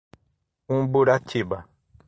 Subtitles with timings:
[0.73, 1.57] Umburatiba